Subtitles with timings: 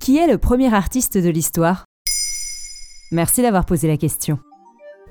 [0.00, 1.84] Qui est le premier artiste de l'histoire?
[3.12, 4.38] Merci d'avoir posé la question.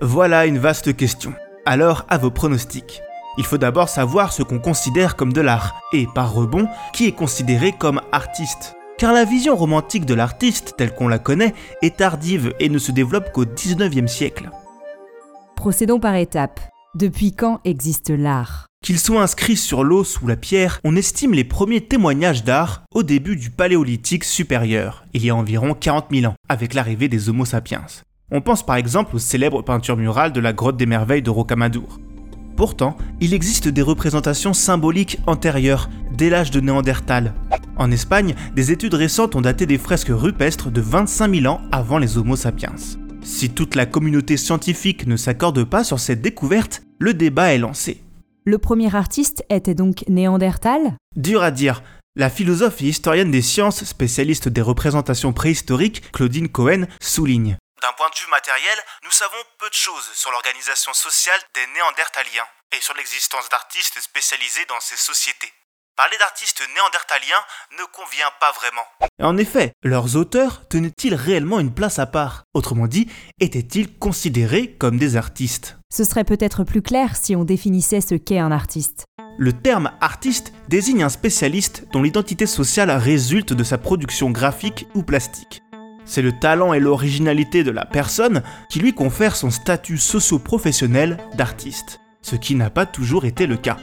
[0.00, 1.34] Voilà une vaste question.
[1.66, 3.02] Alors, à vos pronostics.
[3.36, 7.12] Il faut d'abord savoir ce qu'on considère comme de l'art, et par rebond, qui est
[7.12, 8.76] considéré comme artiste?
[8.96, 11.52] Car la vision romantique de l'artiste, telle qu'on la connaît,
[11.82, 14.48] est tardive et ne se développe qu'au 19e siècle.
[15.54, 16.60] Procédons par étapes.
[16.94, 18.66] Depuis quand existe l'art?
[18.82, 23.02] Qu'ils soient inscrits sur l'os ou la pierre, on estime les premiers témoignages d'art au
[23.02, 27.44] début du Paléolithique supérieur, il y a environ 40 000 ans, avec l'arrivée des Homo
[27.44, 27.84] sapiens.
[28.30, 32.00] On pense par exemple aux célèbres peintures murales de la grotte des merveilles de Rocamadour.
[32.56, 37.34] Pourtant, il existe des représentations symboliques antérieures, dès l'âge de Néandertal.
[37.76, 41.98] En Espagne, des études récentes ont daté des fresques rupestres de 25 000 ans avant
[41.98, 42.74] les Homo sapiens.
[43.22, 48.02] Si toute la communauté scientifique ne s'accorde pas sur cette découverte, le débat est lancé.
[48.44, 50.96] Le premier artiste était donc Néandertal?
[51.16, 51.82] Dur à dire.
[52.16, 57.56] La philosophe et historienne des sciences, spécialiste des représentations préhistoriques, Claudine Cohen, souligne.
[57.82, 62.48] D'un point de vue matériel, nous savons peu de choses sur l'organisation sociale des Néandertaliens
[62.76, 65.52] et sur l'existence d'artistes spécialisés dans ces sociétés.
[65.98, 67.42] Parler d'artistes néandertaliens
[67.72, 68.86] ne convient pas vraiment.
[69.20, 72.44] En effet, leurs auteurs tenaient-ils réellement une place à part?
[72.54, 73.08] Autrement dit,
[73.40, 75.76] étaient-ils considérés comme des artistes?
[75.92, 79.06] Ce serait peut-être plus clair si on définissait ce qu'est un artiste.
[79.38, 85.02] Le terme artiste désigne un spécialiste dont l'identité sociale résulte de sa production graphique ou
[85.02, 85.64] plastique.
[86.04, 91.98] C'est le talent et l'originalité de la personne qui lui confèrent son statut socio-professionnel d'artiste,
[92.22, 93.78] ce qui n'a pas toujours été le cas.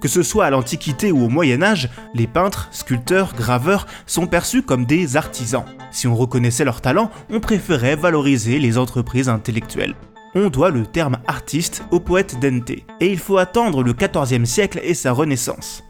[0.00, 4.62] Que ce soit à l'Antiquité ou au Moyen Âge, les peintres, sculpteurs, graveurs sont perçus
[4.62, 5.64] comme des artisans.
[5.90, 9.94] Si on reconnaissait leur talent, on préférait valoriser les entreprises intellectuelles.
[10.34, 14.80] On doit le terme artiste au poète Dante, et il faut attendre le XIVe siècle
[14.82, 15.84] et sa renaissance.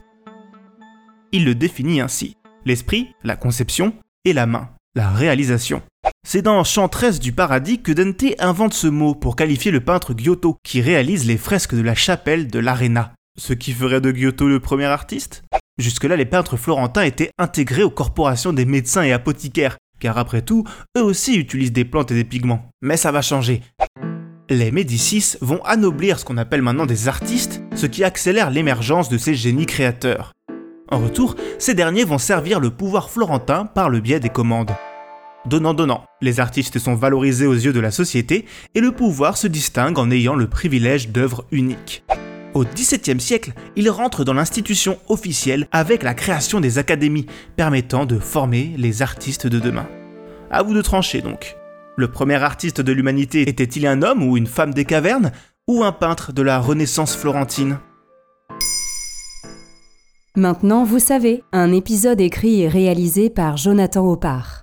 [1.31, 3.93] Il le définit ainsi l'esprit, la conception,
[4.25, 5.81] et la main, la réalisation.
[6.25, 10.13] C'est dans Chant 13 du Paradis que Dante invente ce mot pour qualifier le peintre
[10.15, 13.13] Giotto, qui réalise les fresques de la chapelle de l'Arena.
[13.35, 15.43] Ce qui ferait de Giotto le premier artiste?
[15.79, 20.63] Jusque-là, les peintres florentins étaient intégrés aux corporations des médecins et apothicaires, car après tout,
[20.95, 22.69] eux aussi utilisent des plantes et des pigments.
[22.83, 23.61] Mais ça va changer.
[24.51, 29.17] Les Médicis vont anoblir ce qu'on appelle maintenant des artistes, ce qui accélère l'émergence de
[29.17, 30.33] ces génies créateurs.
[30.91, 34.75] En retour, ces derniers vont servir le pouvoir florentin par le biais des commandes.
[35.47, 38.45] Donnant-donnant, les artistes sont valorisés aux yeux de la société
[38.75, 42.03] et le pouvoir se distingue en ayant le privilège d'œuvres uniques.
[42.53, 47.25] Au XVIIe siècle, il rentre dans l'institution officielle avec la création des académies,
[47.55, 49.87] permettant de former les artistes de demain.
[50.51, 51.55] À vous de trancher donc.
[51.97, 55.31] Le premier artiste de l'humanité était-il un homme ou une femme des cavernes,
[55.67, 57.79] ou un peintre de la Renaissance florentine?
[60.35, 64.62] Maintenant, vous savez, un épisode écrit et réalisé par Jonathan Oppard.